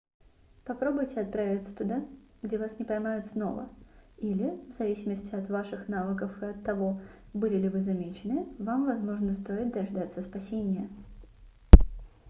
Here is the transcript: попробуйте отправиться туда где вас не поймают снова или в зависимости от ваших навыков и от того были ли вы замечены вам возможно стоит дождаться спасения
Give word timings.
попробуйте 0.65 1.21
отправиться 1.21 1.71
туда 1.75 2.03
где 2.41 2.57
вас 2.57 2.71
не 2.79 2.85
поймают 2.85 3.27
снова 3.27 3.69
или 4.17 4.59
в 4.73 4.77
зависимости 4.79 5.35
от 5.35 5.47
ваших 5.47 5.87
навыков 5.89 6.41
и 6.41 6.45
от 6.47 6.63
того 6.63 6.99
были 7.35 7.57
ли 7.57 7.69
вы 7.69 7.83
замечены 7.83 8.47
вам 8.57 8.85
возможно 8.87 9.35
стоит 9.43 9.71
дождаться 9.71 10.23
спасения 10.23 10.89